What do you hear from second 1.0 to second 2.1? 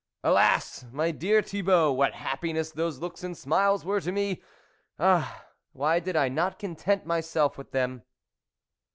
dear Thibault,